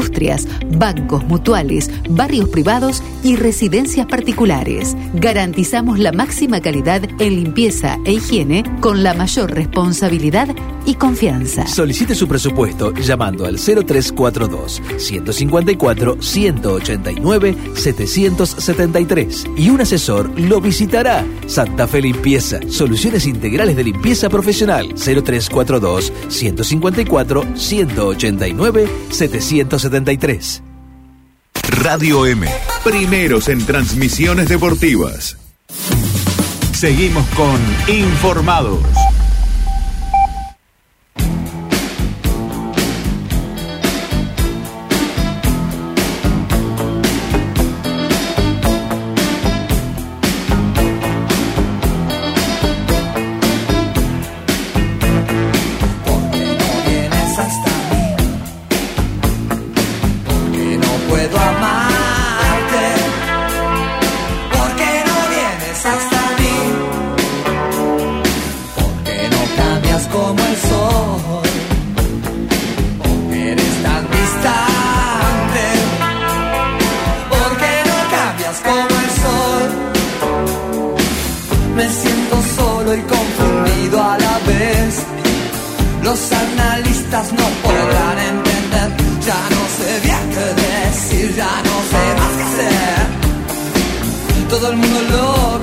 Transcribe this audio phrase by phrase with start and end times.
[0.00, 0.48] industrias,
[0.78, 4.96] bancos, mutuales, barrios privados y residencias particulares.
[5.14, 10.48] Garantizamos la máxima calidad en limpieza e higiene con la mayor responsabilidad
[10.86, 11.66] y confianza.
[11.66, 21.24] Solicite su presupuesto llamando al 0342 154 189 773 y un asesor lo visitará.
[21.46, 30.62] Santa Fe Limpieza, soluciones integrales de limpieza profesional 0342 154 189 773.
[31.82, 32.46] Radio M,
[32.84, 35.36] primeros en transmisiones deportivas.
[36.72, 37.60] Seguimos con
[37.94, 38.80] Informados.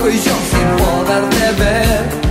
[0.02, 2.27] Kuj gjonë si po dhe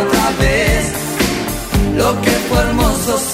[0.00, 0.92] otra vez
[1.96, 3.31] lo que fue hermoso.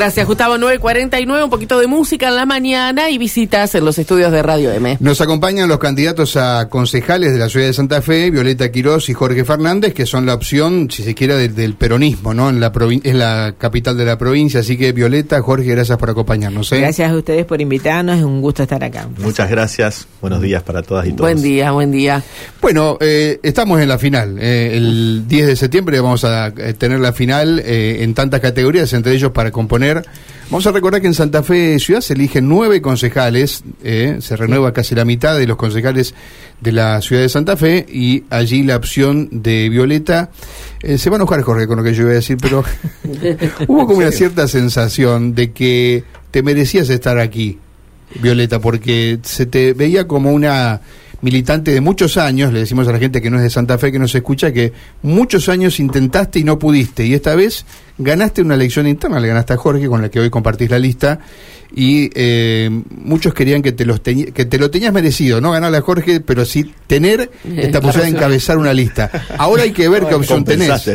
[0.00, 0.56] Gracias, Gustavo.
[0.56, 4.72] 9.49, un poquito de música en la mañana y visitas en los estudios de Radio
[4.72, 4.96] M.
[4.98, 9.12] Nos acompañan los candidatos a concejales de la ciudad de Santa Fe, Violeta Quirós y
[9.12, 12.48] Jorge Fernández, que son la opción, si se quiere, del, peronismo, ¿no?
[12.48, 14.60] En la, en la capital de la provincia.
[14.60, 16.72] Así que, Violeta, Jorge, gracias por acompañarnos.
[16.72, 16.78] ¿eh?
[16.78, 19.06] Gracias a ustedes por invitarnos, es un gusto estar acá.
[19.18, 21.20] Muchas gracias, buenos días para todas y todos.
[21.20, 22.22] Buen día, buen día.
[22.62, 24.38] Bueno, eh, estamos en la final.
[24.40, 29.32] Eh, el 10 de septiembre vamos a tener la final en tantas categorías, entre ellos
[29.32, 29.89] para componer
[30.50, 34.72] Vamos a recordar que en Santa Fe Ciudad se eligen nueve concejales, eh, se renueva
[34.72, 36.12] casi la mitad de los concejales
[36.60, 40.30] de la ciudad de Santa Fe y allí la opción de Violeta.
[40.82, 42.64] Eh, se va a enojar Jorge con lo que yo iba a decir, pero
[43.68, 46.02] hubo como una cierta sensación de que
[46.32, 47.58] te merecías estar aquí,
[48.20, 50.80] Violeta, porque se te veía como una
[51.22, 53.92] militante de muchos años, le decimos a la gente que no es de Santa Fe,
[53.92, 54.72] que nos escucha, que
[55.02, 57.64] muchos años intentaste y no pudiste, y esta vez
[57.98, 61.20] ganaste una elección interna, le ganaste a Jorge, con la que hoy compartís la lista,
[61.74, 65.82] y eh, muchos querían que te, los que te lo tenías merecido, no ganarle a
[65.82, 69.10] Jorge, pero sí tener esta posibilidad de encabezar una lista.
[69.38, 70.70] Ahora hay que ver qué opción tenés.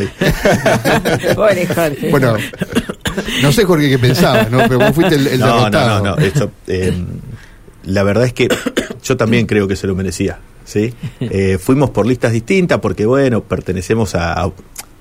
[2.10, 2.36] bueno,
[3.42, 4.58] no sé Jorge qué pensabas, ¿no?
[4.58, 6.50] pero vos fuiste el, no, No, no, no, esto...
[6.66, 6.92] Eh,
[7.86, 8.48] la verdad es que
[9.02, 10.38] yo también creo que se lo merecía.
[10.64, 10.92] ¿sí?
[11.20, 14.50] Eh, fuimos por listas distintas porque, bueno, pertenecemos a,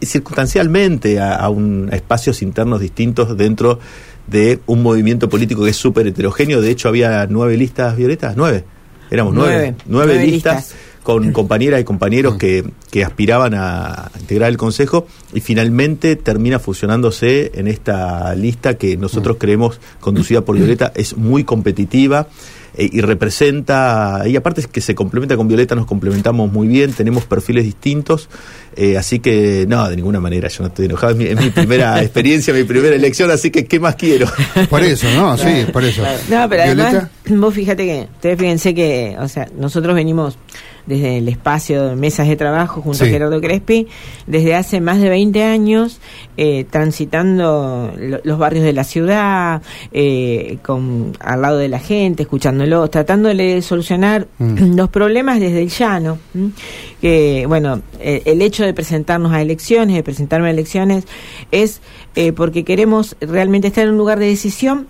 [0.01, 3.79] circunstancialmente a, un, espacios internos distintos dentro
[4.27, 6.61] de un movimiento político que es súper heterogéneo.
[6.61, 8.63] De hecho, había nueve listas violetas, nueve.
[9.11, 9.75] Éramos nueve.
[9.85, 10.73] Nueve, listas,
[11.03, 17.51] con compañeras y compañeros que, que, aspiraban a integrar el Consejo y finalmente termina fusionándose
[17.53, 22.27] en esta lista que nosotros creemos conducida por Violeta es muy competitiva
[22.77, 26.93] eh, y representa, y aparte es que se complementa con Violeta, nos complementamos muy bien,
[26.93, 28.29] tenemos perfiles distintos,
[28.75, 31.49] eh, así que no, de ninguna manera, yo no estoy enojado, es mi, es mi
[31.49, 34.27] primera experiencia, mi primera elección, así que ¿qué más quiero?
[34.69, 35.37] Por eso, ¿no?
[35.37, 36.01] Sí, por eso.
[36.29, 36.89] No, pero Violeta.
[36.89, 40.37] además, vos fíjate que, ustedes fíjense que, o sea, nosotros venimos
[40.85, 43.05] desde el espacio de mesas de trabajo junto Sí.
[43.05, 43.87] a Gerardo Crespi,
[44.27, 45.99] desde hace más de 20 años,
[46.37, 52.21] eh, transitando lo- los barrios de la ciudad, eh, con, al lado de la gente,
[52.65, 54.75] escuchándolos, tratándole de solucionar Mm.
[54.75, 56.17] los problemas desde el llano.
[56.33, 56.51] ¿m?
[57.01, 61.05] Que, bueno, eh, el hecho de presentarnos a elecciones, de presentarme a elecciones,
[61.51, 61.81] es
[62.15, 64.87] eh, porque queremos realmente estar en un lugar de decisión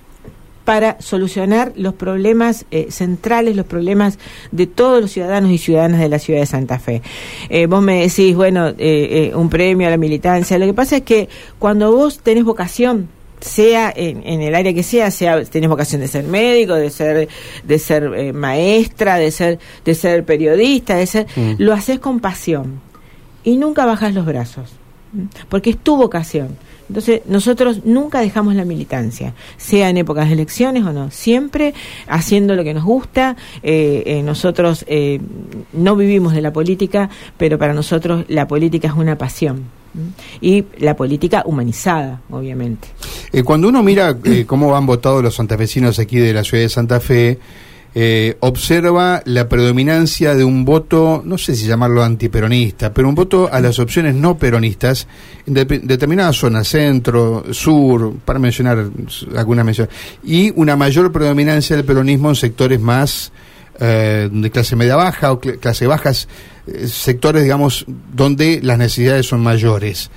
[0.63, 4.17] para solucionar los problemas eh, centrales, los problemas
[4.51, 7.03] de todos los ciudadanos y ciudadanas de la ciudad de Santa Fe.
[7.49, 10.57] Eh, vos me decís, bueno, eh, eh, un premio a la militancia.
[10.57, 11.29] Lo que pasa es que
[11.59, 13.09] cuando vos tenés vocación,
[13.45, 17.27] sea en, en el área que sea, sea tenés vocación de ser médico, de ser
[17.63, 21.53] de ser eh, maestra, de ser de ser periodista, de ser Mm.
[21.59, 22.79] lo haces con pasión
[23.43, 24.71] y nunca bajas los brazos,
[25.49, 26.57] porque es tu vocación.
[26.87, 31.73] Entonces, nosotros nunca dejamos la militancia, sea en épocas de elecciones o no, siempre
[32.07, 33.35] haciendo lo que nos gusta.
[33.63, 35.19] eh, eh, nosotros eh,
[35.73, 39.63] no vivimos de la política, pero para nosotros la política es una pasión.
[40.41, 42.87] Y la política humanizada, obviamente.
[43.31, 46.69] Eh, cuando uno mira eh, cómo han votado los santafesinos aquí de la ciudad de
[46.69, 47.39] Santa Fe,
[47.97, 53.49] eh, observa la predominancia de un voto, no sé si llamarlo antiperonista, pero un voto
[53.49, 55.07] a las opciones no peronistas
[55.47, 58.85] en de- determinadas zonas, centro, sur, para mencionar
[59.37, 59.95] algunas menciones,
[60.25, 63.31] y una mayor predominancia del peronismo en sectores más
[63.79, 66.27] eh, de clase media baja o cl- clase bajas,
[66.67, 70.09] eh, sectores, digamos, donde las necesidades son mayores.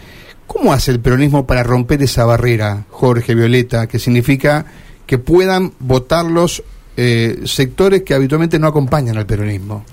[0.46, 4.64] ¿Cómo hace el peronismo para romper esa barrera, Jorge Violeta, que significa
[5.06, 6.62] que puedan votarlos
[6.96, 9.84] eh, sectores que habitualmente no acompañan al peronismo?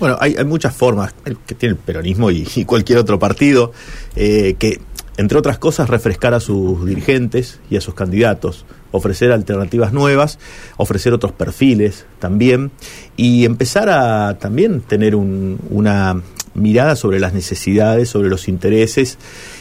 [0.00, 1.14] Bueno, hay, muchas formas
[1.46, 3.72] que tiene el peronismo y, y cualquier otro partido
[4.16, 4.80] eh, que,
[5.16, 10.38] entre otras cosas, refrescar a sus dirigentes y a sus candidatos, ofrecer alternativas nuevas,
[10.76, 12.70] ofrecer otros perfiles también
[13.16, 16.22] y empezar a también tener un- una
[16.54, 19.18] mirada sobre las necesidades, sobre los intereses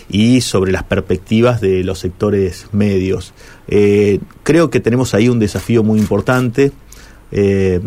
[0.09, 3.33] y sobre las perspectivas de los sectores medios.
[3.69, 6.71] Eh, creo que tenemos ahí un desafío muy importante.
[7.33, 7.79] eh,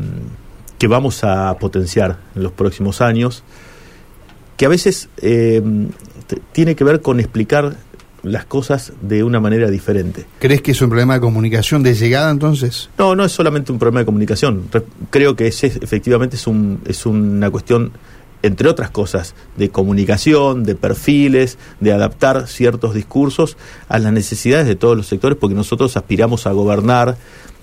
[0.79, 3.43] que vamos a potenciar en los próximos años,
[4.57, 5.63] que a veces eh,
[6.53, 7.77] tiene que ver con explicar
[8.25, 10.27] las cosas de una manera diferente.
[10.41, 12.91] ¿Crees que es un problema de comunicación de llegada entonces?
[12.99, 14.65] No, no es solamente un problema de comunicación.
[14.73, 17.93] Re- creo que ese efectivamente es, un, es una cuestión,
[18.43, 23.57] entre otras cosas, de comunicación, de perfiles, de adaptar ciertos discursos
[23.89, 27.17] a las necesidades de todos los sectores, porque nosotros aspiramos a gobernar.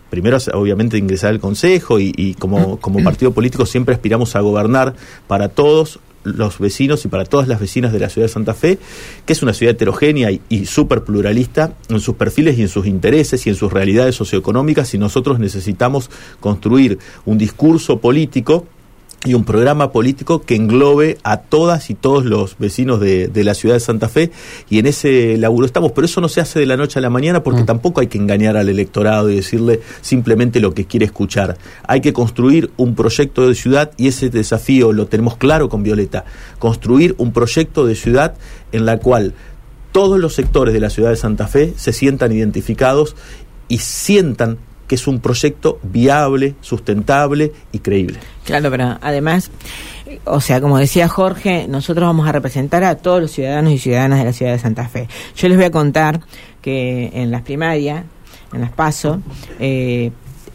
[0.10, 4.94] Primero, obviamente, ingresar al Consejo y, y como, como partido político siempre aspiramos a gobernar
[5.26, 8.80] para todos los vecinos y para todas las vecinas de la ciudad de Santa Fe,
[9.26, 12.86] que es una ciudad heterogénea y, y súper pluralista en sus perfiles y en sus
[12.86, 16.10] intereses y en sus realidades socioeconómicas y nosotros necesitamos
[16.40, 18.66] construir un discurso político
[19.24, 23.54] y un programa político que englobe a todas y todos los vecinos de, de la
[23.54, 24.32] ciudad de Santa Fe
[24.70, 27.12] y en ese laburo estamos, pero eso no se hace de la noche a la
[27.12, 31.58] mañana porque tampoco hay que engañar al electorado y decirle simplemente lo que quiere escuchar.
[31.88, 36.26] Hay que construir un proyecto de ciudad y ese desafío lo tenemos claro con Violeta,
[36.58, 38.34] construir un proyecto de ciudad
[38.72, 39.36] en la cual
[39.92, 43.16] todos los sectores de la ciudad de Santa Fe se sientan identificados
[43.68, 44.58] y sientan
[44.92, 48.20] que es un proyecto viable, sustentable y creíble.
[48.44, 49.50] Claro, pero además,
[50.26, 54.20] o sea, como decía Jorge, nosotros vamos a representar a todos los ciudadanos y ciudadanas
[54.20, 55.08] de la ciudad de Santa Fe.
[55.38, 56.20] Yo les voy a contar
[56.62, 58.04] que en las primarias,
[58.52, 59.22] en las PASO,
[59.62, 60.12] eh,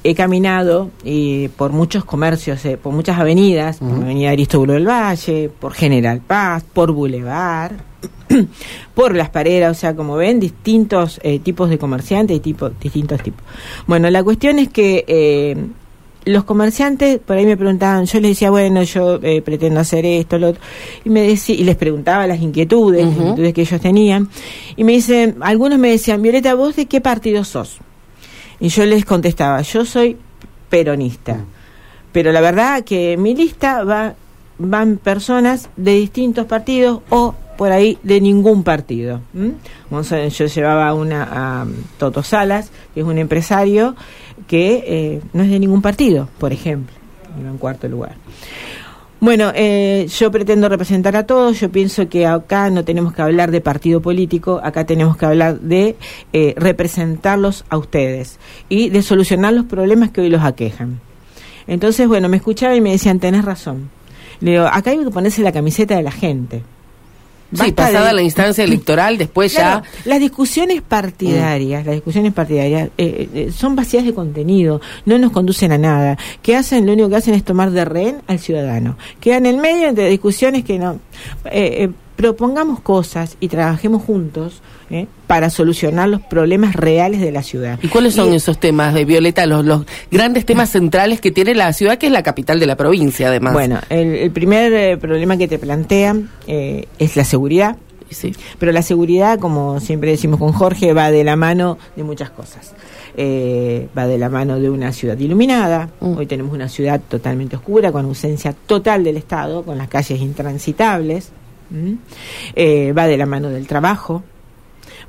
[0.09, 4.87] he caminado y por muchos comercios, eh, por muchas avenidas, por la avenida Aristóbulo del
[4.87, 7.73] Valle, por General Paz, por Boulevard,
[8.95, 13.23] por las paredes, o sea, como ven, distintos eh, tipos de comerciantes y tipo, distintos
[13.23, 13.43] tipos.
[13.87, 15.57] Bueno, la cuestión es que eh,
[16.25, 20.39] los comerciantes por ahí me preguntaban, yo les decía, bueno, yo eh, pretendo hacer esto,
[20.39, 20.61] lo otro,
[21.05, 24.29] y me decía, y les preguntaba las inquietudes, las inquietudes que ellos tenían,
[24.77, 27.79] y me dicen, algunos me decían, Violeta, ¿vos de qué partido sos?
[28.61, 30.17] Y yo les contestaba, yo soy
[30.71, 31.39] peronista.
[32.13, 34.15] Pero la verdad que en mi lista va,
[34.59, 39.21] van personas de distintos partidos o por ahí de ningún partido.
[39.35, 39.53] ¿m?
[39.89, 41.29] Como son- Yo llevaba una
[41.63, 41.67] a
[41.99, 43.95] Toto Salas, que es un empresario
[44.47, 46.95] que eh, no es de ningún partido, por ejemplo.
[47.41, 48.15] Iba en cuarto lugar.
[49.19, 51.59] Bueno, eh, yo pretendo representar a todos.
[51.59, 55.61] Yo pienso que acá no tenemos que hablar de partido político, acá tenemos que hablar
[55.61, 55.97] de
[56.33, 61.01] eh, representarlos a ustedes y de solucionar los problemas que hoy los aquejan.
[61.67, 63.89] Entonces, bueno, me escuchaba y me decían, tenés razón.
[64.41, 66.63] Le digo, acá hay que ponerse la camiseta de la gente.
[67.55, 69.91] Sí, pasada de- la instancia electoral, después Claro, ya...
[70.11, 75.73] las discusiones partidarias, las discusiones partidarias eh, eh, son vacías de contenido, no nos conducen
[75.73, 76.19] a nada.
[76.43, 76.87] ¿Qué hacen?
[76.87, 78.97] Lo único que hacen es tomar de rehén al ciudadano.
[79.21, 80.95] Quedan en medio de discusiones que no.
[81.47, 87.43] eh, eh, propongamos cosas y trabajemos juntos eh, para solucionar los problemas reales de la
[87.43, 87.79] ciudad.
[87.83, 91.55] ¿Y cuáles son Y- esos temas de Violeta, los, los grandes temas centrales que tiene
[91.55, 93.53] la ciudad, que es la capital de la provincia, además?
[93.53, 97.77] Bueno, el, el primer eh, problema que te plantean eh, es la seguridad.
[98.09, 98.33] Sí.
[98.61, 102.73] Pero la seguridad, como siempre decimos con Jorge, va de la mano de muchas cosas.
[103.17, 105.89] Eh, va de la mano de una ciudad iluminada.
[106.01, 106.17] Mm.
[106.17, 111.31] Hoy tenemos una ciudad totalmente oscura, con ausencia total del Estado, con las calles intransitables.
[111.71, 111.95] ¿Mm?
[112.55, 114.23] Eh, va de la mano del trabajo.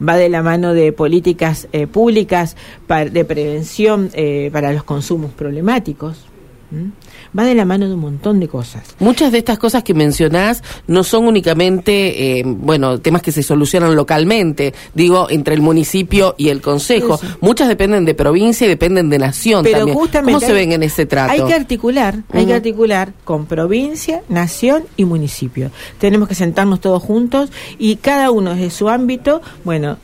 [0.05, 2.55] Va de la mano de políticas eh, públicas
[2.87, 6.25] de prevención eh, para los consumos problemáticos.
[6.69, 6.89] ¿Mm?
[7.37, 8.83] Va de la mano de un montón de cosas.
[8.99, 13.95] Muchas de estas cosas que mencionás no son únicamente, eh, bueno, temas que se solucionan
[13.95, 17.17] localmente, digo, entre el municipio y el consejo.
[17.17, 17.33] Sí, sí.
[17.41, 19.97] Muchas dependen de provincia y dependen de nación Pero también.
[19.97, 21.31] justamente ¿Cómo se hay- ven en ese trato?
[21.31, 25.71] Hay que articular, hay que articular con provincia, nación y municipio.
[25.99, 29.97] Tenemos que sentarnos todos juntos y cada uno desde su ámbito, bueno,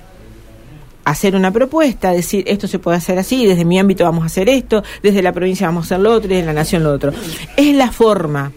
[1.05, 4.49] hacer una propuesta, decir esto se puede hacer así, desde mi ámbito vamos a hacer
[4.49, 7.11] esto, desde la provincia vamos a hacer lo otro y desde la nación lo otro.
[7.57, 8.51] Es la forma,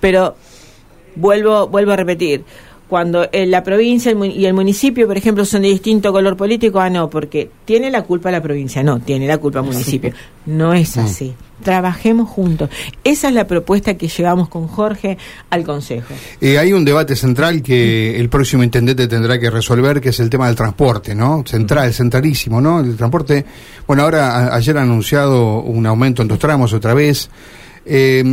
[0.00, 0.36] pero
[1.16, 2.44] vuelvo vuelvo a repetir.
[2.90, 6.90] Cuando eh, la provincia y el municipio, por ejemplo, son de distinto color político, ah,
[6.90, 10.12] no, porque tiene la culpa la provincia, no, tiene la culpa el municipio.
[10.46, 11.32] No es así.
[11.62, 12.68] Trabajemos juntos.
[13.04, 15.16] Esa es la propuesta que llevamos con Jorge
[15.50, 16.14] al Consejo.
[16.40, 20.28] Eh, hay un debate central que el próximo intendente tendrá que resolver, que es el
[20.28, 21.44] tema del transporte, ¿no?
[21.46, 22.80] Central, centralísimo, ¿no?
[22.80, 23.44] El transporte.
[23.86, 27.30] Bueno, ahora a- ayer han anunciado un aumento en dos tramos otra vez.
[27.86, 28.24] Eh,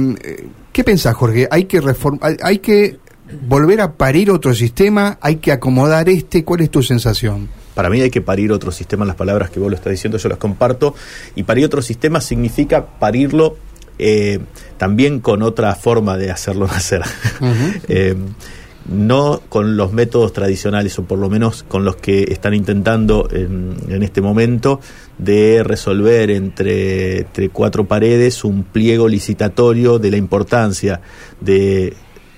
[0.72, 1.48] ¿Qué pensás, Jorge?
[1.52, 2.98] ¿Hay que reform hay, hay que
[3.48, 5.18] volver a parir otro sistema?
[5.22, 6.44] ¿Hay que acomodar este?
[6.44, 7.50] ¿Cuál es tu sensación?
[7.74, 10.30] Para mí hay que parir otro sistema, las palabras que vos lo estás diciendo yo
[10.30, 10.96] las comparto,
[11.36, 13.58] y parir otro sistema significa parirlo
[14.00, 14.40] eh,
[14.78, 17.04] también con otra forma de hacerlo nacer.
[17.88, 18.16] Eh,
[18.90, 23.76] no con los métodos tradicionales, o por lo menos con los que están intentando en,
[23.90, 24.80] en este momento
[25.18, 31.02] de resolver entre, entre cuatro paredes un pliego licitatorio de la importancia
[31.42, 31.96] de,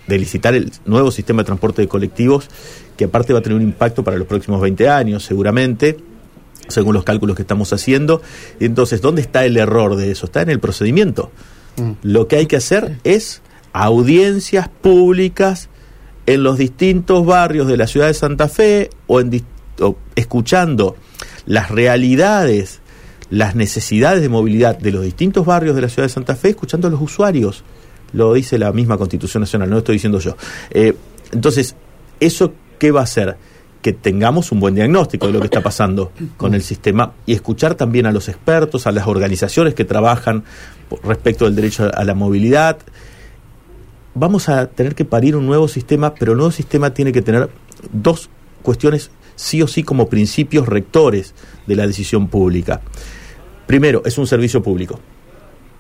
[0.10, 2.50] de licitar el nuevo sistema de transporte de colectivos,
[2.98, 5.98] que aparte va a tener un impacto para los próximos 20 años, seguramente
[6.68, 8.22] según los cálculos que estamos haciendo.
[8.60, 10.26] Entonces, ¿dónde está el error de eso?
[10.26, 11.32] Está en el procedimiento.
[12.04, 15.70] Lo que hay que hacer es audiencias públicas
[16.26, 19.44] en los distintos barrios de la ciudad de Santa Fe o, en
[19.80, 20.98] o escuchando
[21.46, 22.82] las realidades,
[23.30, 26.88] las necesidades de movilidad de los distintos barrios de la ciudad de Santa Fe, escuchando
[26.88, 27.64] a los usuarios.
[28.14, 30.36] Lo dice la misma Constitución Nacional, no lo estoy diciendo yo.
[30.72, 30.96] Eh,
[31.32, 31.76] entonces,
[32.20, 33.38] ¿eso qué va a hacer?
[33.82, 37.76] Que tengamos un buen diagnóstico de lo que está pasando con el sistema y escuchar
[37.76, 40.44] también a los expertos, a las organizaciones que trabajan
[41.04, 42.80] respecto del derecho a la movilidad,
[44.16, 47.50] vamos a tener que parir un nuevo sistema, pero el nuevo sistema tiene que tener
[47.92, 48.30] dos
[48.62, 51.34] cuestiones sí o sí como principios rectores
[51.66, 52.82] de la decisión pública.
[53.68, 55.00] Primero, es un servicio público,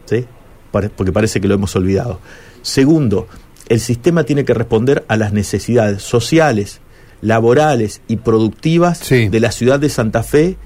[0.05, 0.25] ¿sí?
[0.71, 2.19] Porque parece que lo hemos olvidado.
[2.61, 3.27] Segundo,
[3.67, 6.79] el sistema tiene que responder a las necesidades sociales,
[7.21, 9.29] laborales y productivas Sí.
[9.29, 10.57] de la ciudad de Santa Fe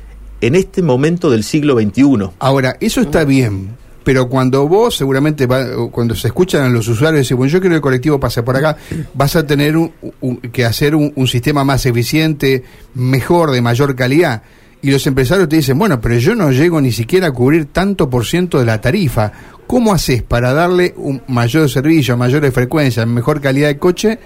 [0.41, 2.29] en este momento del siglo XXI.
[2.39, 7.21] Ahora, eso está bien, pero cuando vos seguramente, va- cuando se escuchan a los usuarios
[7.21, 8.77] decir, bueno, yo quiero que el colectivo pase por acá,
[9.13, 9.91] vas a tener un-
[10.21, 14.43] un- que hacer un, un sistema más eficiente, mejor, de mayor calidad.
[14.83, 18.09] Y los empresarios te dicen, bueno, pero yo no llego ni siquiera a cubrir tanto
[18.09, 19.31] por ciento de la tarifa.
[19.65, 24.19] ¿Cómo haces para darle un mayor servicio, mayores frecuencias, mejor calidad de coche,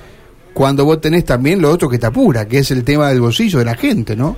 [0.56, 3.60] cuando vos tenés también lo otro que te apura, que es el tema del bolsillo
[3.60, 4.36] de la gente, ¿no?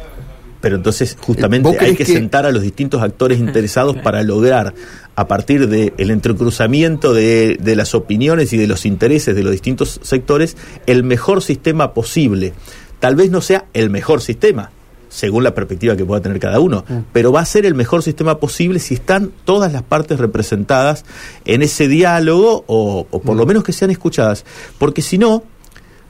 [0.59, 4.73] Pero entonces justamente ¿Vos hay que, que- sentar a los distintos actores interesados para lograr,
[5.15, 10.01] a partir del entrecruzamiento de, de las opiniones y de los intereses de los distintos
[10.03, 12.51] sectores, el mejor sistema posible.
[12.99, 14.71] Tal vez no sea el mejor sistema,
[15.09, 18.39] según la perspectiva que pueda tener cada uno, pero va a ser el mejor sistema
[18.39, 21.03] posible si están todas las partes representadas
[21.45, 24.45] en ese diálogo o, o por lo menos que sean escuchadas.
[24.77, 25.43] Porque si no,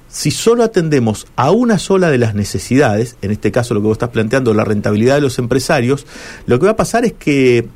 [0.10, 3.96] si solo atendemos a una sola de las necesidades, en este caso lo que vos
[3.96, 6.06] estás planteando, la rentabilidad de los empresarios,
[6.46, 7.68] lo que va a pasar es que,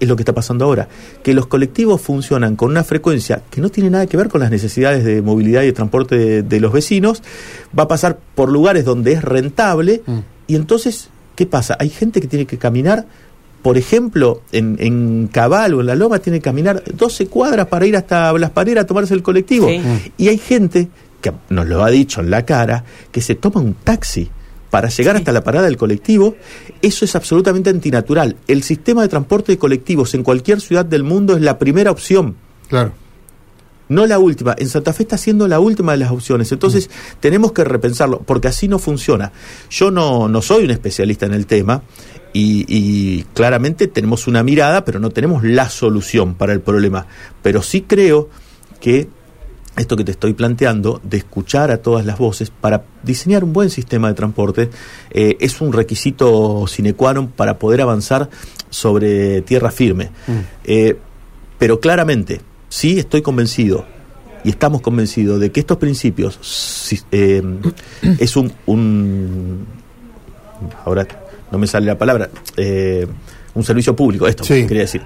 [0.00, 0.88] es lo que está pasando ahora,
[1.22, 4.50] que los colectivos funcionan con una frecuencia que no tiene nada que ver con las
[4.50, 7.22] necesidades de movilidad y de transporte de, de los vecinos,
[7.76, 10.02] va a pasar por lugares donde es rentable,
[10.48, 11.76] y entonces, ¿qué pasa?
[11.78, 13.06] Hay gente que tiene que caminar
[13.62, 17.86] por ejemplo, en, en Cabal o en La Loma tiene que caminar 12 cuadras para
[17.86, 19.66] ir hasta Las Pareras a tomarse el colectivo.
[19.68, 19.80] Sí.
[20.16, 20.88] Y hay gente
[21.20, 24.30] que nos lo ha dicho en la cara, que se toma un taxi
[24.70, 26.36] para llegar hasta la parada del colectivo,
[26.82, 28.36] eso es absolutamente antinatural.
[28.46, 32.36] El sistema de transporte de colectivos en cualquier ciudad del mundo es la primera opción,
[32.68, 32.92] Claro.
[33.88, 34.54] No la última.
[34.58, 36.50] En Santa Fe está siendo la última de las opciones.
[36.52, 36.90] Entonces,
[37.20, 39.32] tenemos que repensarlo, porque así no funciona.
[39.70, 41.82] Yo no, no soy un especialista en el tema.
[42.32, 47.06] Y, y claramente tenemos una mirada, pero no tenemos la solución para el problema.
[47.42, 48.28] Pero sí creo
[48.80, 49.08] que
[49.78, 53.70] esto que te estoy planteando, de escuchar a todas las voces para diseñar un buen
[53.70, 54.70] sistema de transporte,
[55.10, 58.28] eh, es un requisito sine qua non para poder avanzar
[58.70, 60.10] sobre tierra firme.
[60.64, 60.98] Eh,
[61.58, 63.84] pero claramente, sí estoy convencido.
[64.44, 66.38] Y estamos convencidos de que estos principios
[67.10, 67.42] eh,
[68.20, 69.66] es un, un-
[70.84, 71.06] ahora
[71.50, 73.06] no me sale la palabra eh,
[73.54, 74.66] un servicio público esto Sí.
[74.66, 75.02] quería decir.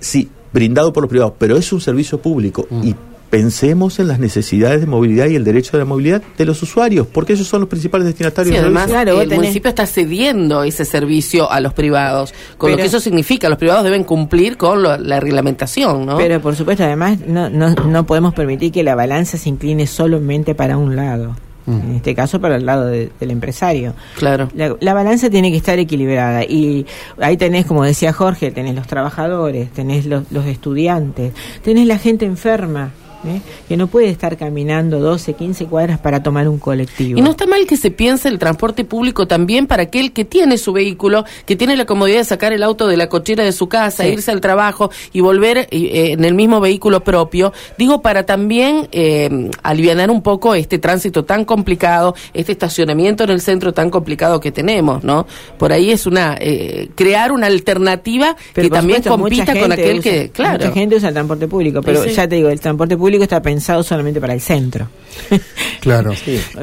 [0.00, 2.94] Sí brindado por los privados pero es un servicio público y
[3.30, 7.06] pensemos en las necesidades de movilidad y el derecho de la movilidad de los usuarios
[7.06, 8.86] porque ellos son los principales destinatarios Sí, además.
[8.86, 13.00] Claro, el tenés- municipio está cediendo ese servicio a los privados, con lo que eso
[13.00, 16.16] significa, los privados deben cumplir con lo- la reglamentación, ¿no?
[16.16, 20.54] Pero por supuesto, además, no, no, no podemos permitir que la balanza se incline solamente
[20.54, 21.36] para un lado.
[21.66, 23.92] En este caso, para el lado de- del empresario.
[24.16, 24.48] claro.
[24.54, 26.86] La, la balanza tiene que estar equilibrada y
[27.20, 32.24] ahí tenés, como decía Jorge, tenés los trabajadores, tenés los, los estudiantes, tenés la gente
[32.24, 32.92] enferma,
[33.26, 33.40] ¿eh?
[33.68, 37.18] que no puede estar caminando 12, 15 cuadras para tomar un colectivo.
[37.18, 40.56] Y no está mal que se piense el transporte público también para aquel que tiene
[40.58, 43.68] su vehículo, que tiene la comodidad de sacar el auto de la cochera de su
[43.68, 44.10] casa, Sí.
[44.10, 47.52] irse al trabajo y volver eh, en el mismo vehículo propio.
[47.76, 53.40] Digo, para también eh, aliviar un poco este tránsito tan complicado, este estacionamiento en el
[53.40, 55.26] centro tan complicado que tenemos, ¿no?
[55.58, 59.98] Por ahí es una eh, crear una alternativa Pero que también supuesto, compita con aquel
[59.98, 60.58] usa- que, claro.
[60.58, 62.10] Mucha gente usa el transporte público, pero sí.
[62.10, 64.88] ya te digo, el transporte público está pensado solamente para el centro.
[65.80, 66.12] Claro.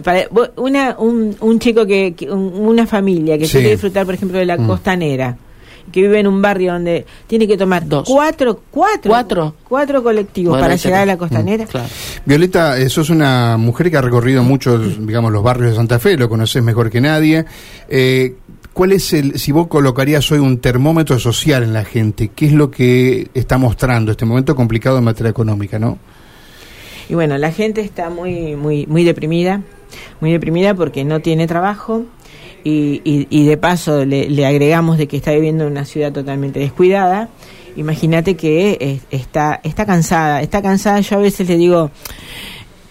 [0.04, 3.54] Para- vos- una, un, un chico que, que- un- una familia que Sí.
[3.54, 4.68] quiere disfrutar, por ejemplo, de la Mm.
[4.68, 5.38] costanera,
[5.92, 8.08] que vive en un barrio donde tiene que tomar Dos.
[8.08, 9.56] cuatro, cuatro, Cuatro.
[9.68, 11.66] cuatro colectivos Bueno, para llegar a la costanera.
[11.66, 11.88] Claro.
[12.26, 16.18] Violeta, eh, sos una mujer que ha recorrido muchos, digamos, los barrios de Santa Fe,
[16.18, 17.46] lo conoces mejor que nadie.
[17.88, 18.36] Eh,
[18.74, 22.52] ¿Cuál es el, si vos colocarías hoy un termómetro social en la gente, qué es
[22.52, 25.98] lo que está mostrando este momento complicado en materia económica, no?
[27.10, 29.62] Y bueno, la gente está muy, muy, muy deprimida,
[30.22, 32.06] muy deprimida porque no tiene trabajo
[32.64, 37.30] y, y, de paso le, agregamos de que está viviendo en una ciudad totalmente descuidada.
[37.76, 41.00] Imagínate que está, está cansada, está cansada.
[41.02, 41.92] Yo a veces le digo,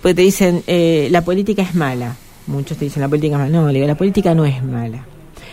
[0.00, 2.14] pues te dicen, eh, la política es mala.
[2.46, 3.50] Muchos te dicen, la política es mala.
[3.50, 5.06] No, le digo, la política no es mala.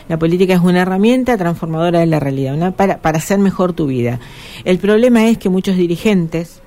[0.08, 3.88] La política es una herramienta transformadora de la realidad, una para, para hacer mejor tu
[3.88, 4.20] vida.
[4.66, 6.62] El problema es que muchos dirigentes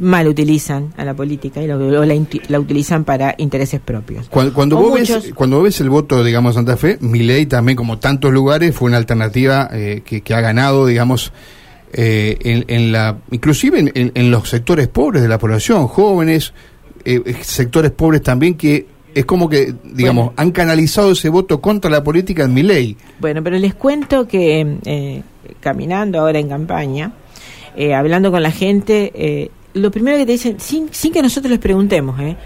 [0.00, 2.16] mal utilizan a la política y la, la,
[2.48, 4.28] la utilizan para intereses propios.
[4.28, 8.32] Cuando, cuando vos ves, cuando ves el voto, digamos, Santa Fe, Milei también, como tantos
[8.32, 11.32] lugares, fue una alternativa eh, que, que ha ganado, digamos,
[11.92, 16.52] eh, en, en la, inclusive en, en- en los sectores pobres de la población, jóvenes,
[17.04, 20.32] eh, eh, sectores pobres también que es como que, digamos, Bueno.
[20.36, 22.96] han canalizado ese voto contra la política en Milei.
[23.18, 25.22] Bueno, pero les cuento que
[25.60, 27.12] caminando ahora en campaña,
[27.76, 31.50] eh, hablando con la gente, eh, lo primero que te dicen, sin, sin que nosotros
[31.50, 32.36] les preguntemos, eh,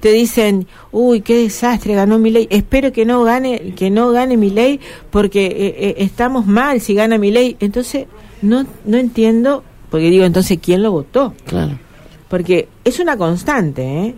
[0.00, 4.36] te dicen, uy, qué desastre, ganó mi ley, espero que no gane, que no gane
[4.36, 7.56] mi ley, porque eh, eh, estamos mal si gana mi ley.
[7.60, 8.06] Entonces,
[8.42, 11.34] no, no entiendo, porque digo, entonces, ¿quién lo votó?
[11.46, 11.78] Claro.
[12.28, 14.14] Porque es una constante, ¿eh?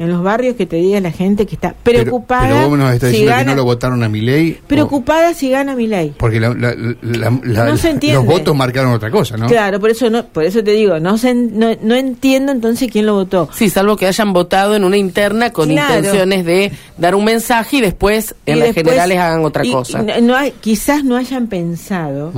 [0.00, 2.48] En los barrios que te diga la gente que está Pero- preocupada.
[2.48, 4.52] Pero, vos nos estás si diciendo que gana- no lo votaron a Milei.
[4.52, 6.14] o- preocupada si gana mi ley.
[6.16, 8.16] Porque la- la- la- la- No se entiende.
[8.16, 9.46] los votos marcaron otra cosa, ¿no?
[9.46, 12.90] Claro, por eso no, por eso te digo, no se, en- no, no entiendo entonces
[12.90, 13.50] quién lo votó.
[13.54, 15.94] Sí, salvo que hayan votado en una interna con Claro.
[15.96, 19.70] intenciones de dar un mensaje y después en Y las después- generales hagan otra y-
[19.72, 20.00] cosa.
[20.00, 22.32] y no- no hay- quizás no hayan pensado.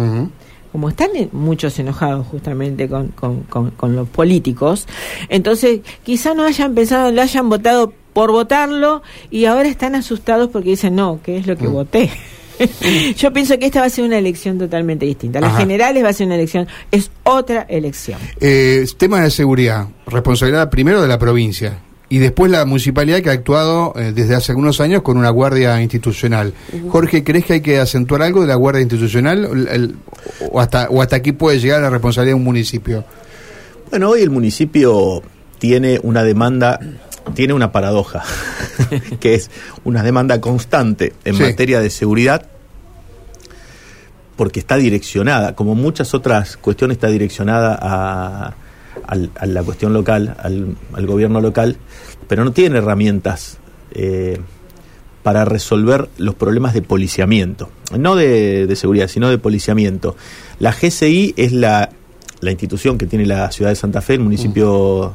[0.72, 4.87] Como están muchos enojados justamente con, con, con- con los políticos,
[5.28, 10.70] entonces quizás no hayan pensado, lo hayan votado por votarlo y ahora están asustados porque
[10.70, 11.72] dicen, no, ¿qué es lo que Mm.
[11.72, 12.11] voté?
[13.16, 15.40] Yo pienso que esta va a ser una elección totalmente distinta.
[15.40, 15.61] Las Ajá.
[15.61, 18.18] generales va a ser una elección, es otra elección.
[18.40, 21.78] Eh, tema de seguridad, responsabilidad primero de la provincia
[22.14, 25.81] y después la municipalidad que ha actuado eh, desde hace algunos años con una guardia
[25.81, 26.53] institucional.
[26.90, 29.96] Jorge, ¿crees que hay que acentuar algo de la guardia institucional El- el-
[30.51, 33.05] o, hasta, o hasta aquí puede llegar la responsabilidad de un municipio?
[33.90, 35.22] Bueno, hoy el municipio
[35.59, 36.79] tiene una demanda,
[37.35, 38.22] tiene una paradoja,
[39.20, 39.51] que es
[39.85, 41.42] una demanda constante en Sí.
[41.42, 42.46] materia de seguridad,
[44.37, 48.55] porque está direccionada, como muchas otras cuestiones, está direccionada a,
[49.06, 51.76] al- a la cuestión local, al, al gobierno local,
[52.28, 53.58] pero no tiene herramientas
[53.92, 54.38] eh,
[55.22, 60.16] para resolver los problemas de policiamiento, no de, de seguridad, sino de policiamiento.
[60.58, 61.90] La GCI es la,
[62.40, 65.14] la institución que tiene la ciudad de Santa Fe, el municipio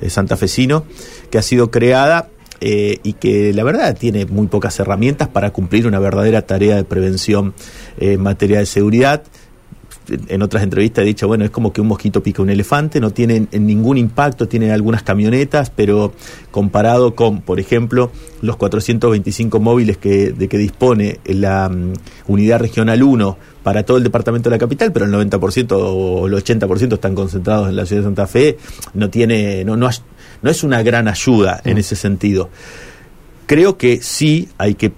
[0.00, 0.84] eh, santafesino,
[1.30, 2.28] que ha sido creada
[2.60, 6.84] eh, y que la verdad tiene muy pocas herramientas para cumplir una verdadera tarea de
[6.84, 7.54] prevención
[7.98, 9.22] eh, en materia de seguridad
[10.28, 13.10] en otras entrevistas he dicho, bueno, es como que un mosquito pica un elefante, no
[13.10, 16.12] tiene en ningún impacto, tiene algunas camionetas, pero
[16.50, 18.10] comparado con, por ejemplo,
[18.42, 21.92] los 425 móviles que, de que dispone la mm,
[22.28, 26.34] unidad regional 1 para todo el departamento de la capital, pero el 90% o el
[26.34, 28.58] 80% están concentrados en la ciudad de Santa Fe,
[28.94, 29.90] no tiene, no, no,
[30.42, 32.48] no es una gran ayuda en ese sentido.
[33.46, 34.92] Creo que sí hay que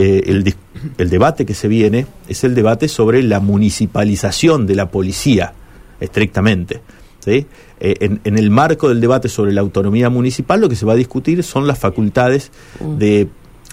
[0.00, 0.54] eh, el,
[0.98, 5.52] el debate que se viene es el debate sobre la municipalización de la policía,
[6.00, 6.80] estrictamente.
[7.24, 7.46] ¿sí?
[7.80, 10.92] Eh, en, en el marco del debate sobre la autonomía municipal, lo que se va
[10.92, 12.50] a discutir son las facultades
[12.98, 13.28] de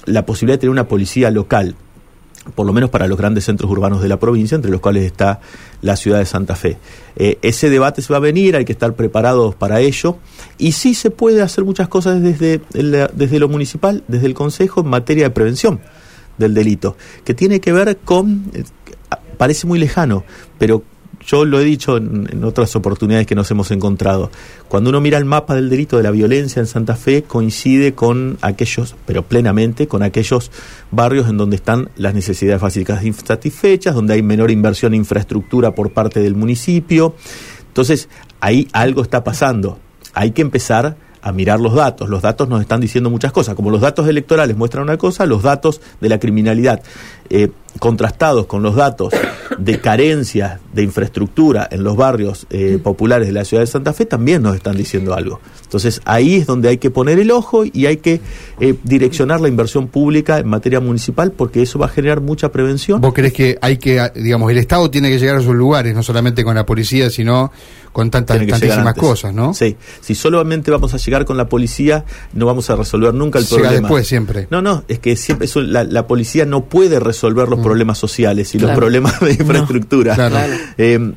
[0.05, 1.75] la posibilidad de tener una policía local,
[2.55, 5.39] por lo menos para los grandes centros urbanos de la provincia, entre los cuales está
[5.81, 6.77] la ciudad de Santa Fe.
[7.15, 10.17] Eh, ese debate se va a venir, hay que estar preparados para ello,
[10.57, 14.81] y sí se puede hacer muchas cosas desde, el- desde lo municipal, desde el Consejo,
[14.81, 15.79] en materia de prevención
[16.37, 18.63] del delito, que tiene que ver con, eh,
[19.37, 20.23] parece muy lejano,
[20.57, 20.83] pero
[21.25, 24.29] yo lo he dicho en, en otras oportunidades que nos hemos encontrado,
[24.67, 28.37] cuando uno mira el mapa del delito de la violencia en Santa Fe, coincide con
[28.41, 30.51] aquellos, pero plenamente, con aquellos
[30.91, 35.91] barrios en donde están las necesidades básicas insatisfechas, donde hay menor inversión en infraestructura por
[35.91, 37.15] parte del municipio.
[37.67, 38.07] Entonces,
[38.39, 39.79] ahí algo está pasando.
[40.13, 42.07] Hay que empezar a mirar los datos.
[42.07, 43.55] Los datos nos están diciendo muchas cosas.
[43.55, 46.83] Como los datos electorales muestran una cosa, los datos de la criminalidad
[47.31, 49.13] eh, contrastados con los datos
[49.57, 54.05] de carencia de infraestructura en los barrios eh, populares de la ciudad de Santa Fe
[54.05, 55.39] también nos están diciendo algo.
[55.63, 58.21] Entonces ahí es donde hay que poner el ojo y hay que
[58.59, 63.01] eh, direccionar la inversión pública en materia municipal porque eso va a generar mucha prevención.
[63.01, 66.03] ¿Vos crees que hay que, digamos, el Estado tiene que llegar a sus lugares, no
[66.03, 67.51] solamente con la policía, sino
[67.91, 69.53] con tantas, tantísimas cosas, ¿no?
[69.53, 69.77] Sí.
[70.01, 73.55] Si solamente vamos a llegar con la policía, no vamos a resolver nunca el Llega
[73.61, 73.87] problema.
[73.87, 74.47] después siempre.
[74.51, 78.53] No, no, es que siempre eso, la, la policía no puede resolver los problemas sociales
[78.53, 80.13] y los problemas de infraestructura.
[80.13, 80.35] Claro.
[80.35, 80.53] Claro.
[80.77, 81.13] Eh,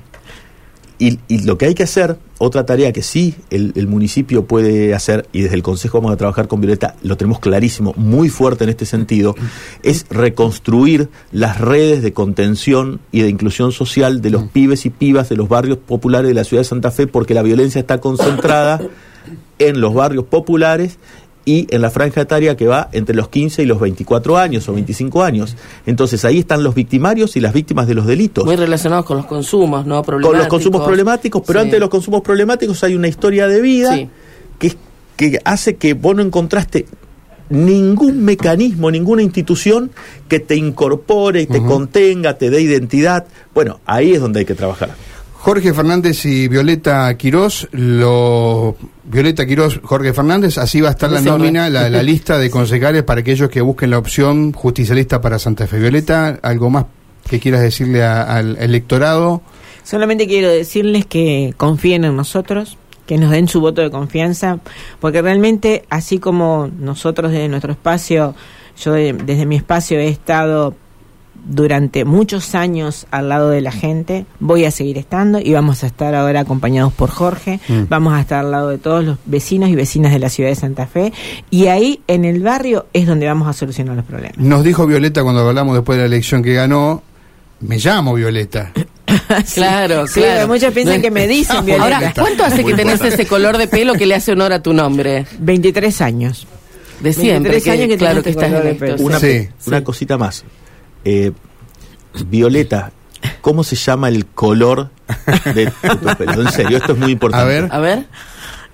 [1.00, 4.94] y, y lo que hay que hacer, otra tarea que sí el, el municipio puede
[4.94, 8.64] hacer, y desde el Consejo vamos a trabajar con Violeta, lo tenemos clarísimo, muy fuerte
[8.64, 9.36] en este sentido,
[9.84, 15.28] es reconstruir las redes de contención y de inclusión social de los pibes y pibas
[15.28, 18.80] de los barrios populares de la ciudad de Santa Fe, porque la violencia está concentrada
[19.60, 20.98] en los barrios populares
[21.48, 24.74] y en la franja etaria que va entre los 15 y los 24 años o
[24.74, 25.56] 25 años.
[25.86, 29.24] Entonces ahí están los victimarios y las víctimas de los delitos Muy relacionados con los
[29.24, 30.04] consumos, ¿no?
[30.04, 31.62] con los consumos problemáticos, pero Sí.
[31.62, 34.10] antes de los consumos problemáticos hay una historia de vida Sí.
[34.58, 34.74] que,
[35.16, 36.84] que hace que vos no encontraste
[37.48, 39.90] ningún mecanismo, ninguna institución
[40.28, 43.24] que te incorpore, te contenga, te dé identidad.
[43.54, 44.90] Bueno, ahí es donde hay que trabajar.
[45.40, 51.20] Jorge Fernández y Violeta Quirós, lo Violeta Quirós, Jorge Fernández, así va a estar la
[51.20, 55.66] nómina, la, la lista de concejales para aquellos que busquen la opción justicialista para Santa
[55.66, 55.78] Fe.
[55.78, 56.86] Violeta, ¿algo más
[57.30, 59.40] que quieras decirle a- al electorado?
[59.84, 64.58] Solamente quiero decirles que confíen en nosotros, que nos den su voto de confianza,
[65.00, 68.34] porque realmente, así como nosotros desde nuestro espacio,
[68.82, 70.74] yo de- desde mi espacio he estado
[71.46, 75.86] durante muchos años al lado de la gente, voy a seguir estando y vamos a
[75.86, 77.82] estar ahora acompañados por Jorge, Mm.
[77.88, 80.56] vamos a estar al lado de todos los vecinos y vecinas de la ciudad de
[80.56, 81.12] Santa Fe
[81.50, 84.36] y ahí en el barrio es donde vamos a solucionar los problemas.
[84.38, 87.02] Nos dijo Violeta cuando hablamos después de la elección que ganó,
[87.60, 88.72] me llamo Violeta.
[89.54, 90.48] Claro, Sí, claro.
[90.48, 91.84] muchos piensan No- que me dicen Violeta.
[91.96, 94.72] Ahora, ¿cuánto hace que tenés ese color de pelo que le hace honor a tu
[94.72, 95.26] nombre?
[95.38, 96.46] 23 años.
[97.00, 97.52] De siempre.
[97.52, 99.02] 23 años que claro que este estás en esto.
[99.04, 99.48] Una, Sí.
[99.66, 100.44] una cosita más.
[101.04, 101.32] Eh,
[102.26, 102.90] Violeta,
[103.40, 104.90] ¿cómo se llama el color
[105.54, 105.66] de,
[106.00, 106.42] tu pelo?
[106.42, 107.44] En serio, esto es muy importante.
[107.44, 107.68] A ver.
[107.72, 108.06] A ver.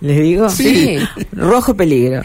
[0.00, 0.48] ¿Les digo?
[0.50, 0.98] Sí.
[1.32, 2.22] Rojo peligro.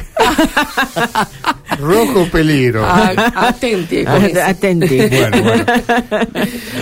[1.80, 2.86] Rojo peligro.
[2.86, 4.06] Atente.
[4.44, 4.98] Atenti.
[5.08, 5.66] Bueno, bueno.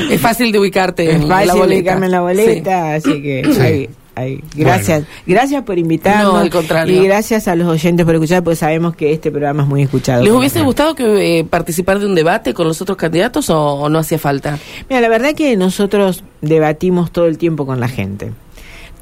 [0.10, 1.76] Es fácil de ubicarte Es en la fácil boleta.
[1.80, 3.60] ubicarme en la boleta, así que Sí.
[3.62, 4.44] ahí- ahí.
[4.56, 5.06] gracias.
[5.26, 6.34] Gracias por invitarnos.
[6.34, 7.02] No, al contrario.
[7.02, 10.24] Y gracias a los oyentes por escuchar, porque sabemos que este programa es muy escuchado.
[10.24, 13.90] ¿Les hubiese gustado que eh, participar de un debate con los otros candidatos o, o
[13.90, 14.58] no hacía falta?
[14.90, 18.32] Mira, la verdad que nosotros debatimos todo el tiempo con la gente.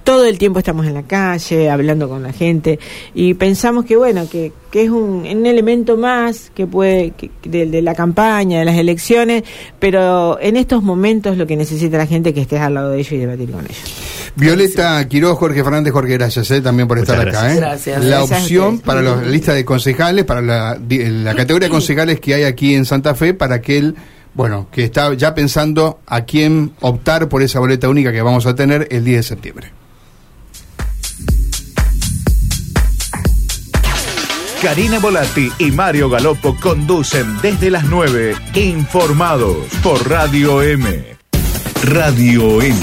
[0.06, 2.80] Todo el tiempo estamos en la calle, hablando con la gente,
[3.14, 7.66] y pensamos que, bueno, que, que es un, un elemento más que puede, que- de,
[7.66, 9.44] de la campaña, de las elecciones,
[9.80, 13.00] pero en estos momentos lo que necesita la gente es que estés al lado de
[13.00, 14.32] ellos y debatir con ellos.
[14.36, 17.54] Violeta Quiroz, Jorge Fernández, Jorge, gracias eh, también por Muchas estar acá.
[17.54, 17.56] eh.
[17.58, 18.04] Gracias.
[18.04, 22.20] La Gracias opción para la lista de concejales, para la, di- la categoría de concejales
[22.20, 23.96] que hay aquí en Santa Fe, para aquel,
[24.34, 28.54] bueno, que está ya pensando a quién optar por esa boleta única que vamos a
[28.56, 29.68] tener el 10 de septiembre.
[34.66, 41.06] Karina Volati y Mario Galopo conducen desde las 9, informados por Radio M.
[41.84, 42.76] Radio M,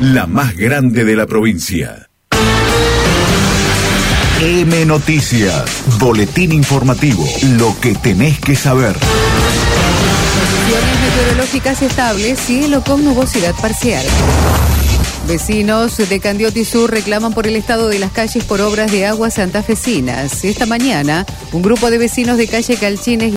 [0.00, 2.10] la más grande de la provincia.
[4.40, 7.24] M Noticias, boletín informativo,
[7.58, 8.96] lo que tenés que saber.
[10.42, 14.04] Condiciones meteorológicas estables, cielo con nubosidad parcial.
[15.26, 19.34] Vecinos de Candioti Sur reclaman por el estado de las calles por obras de aguas
[19.34, 20.44] santafesinas.
[20.44, 23.32] Esta mañana, un grupo de vecinos de calle Calchines